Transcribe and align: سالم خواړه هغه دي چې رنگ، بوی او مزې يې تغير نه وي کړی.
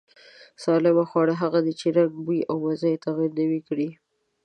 سالم 0.63 0.97
خواړه 1.09 1.33
هغه 1.41 1.59
دي 1.65 1.73
چې 1.79 1.87
رنگ، 1.97 2.11
بوی 2.25 2.39
او 2.49 2.55
مزې 2.63 2.89
يې 2.93 3.01
تغير 3.05 3.31
نه 3.37 3.43
وي 3.49 3.61
کړی. 3.67 3.89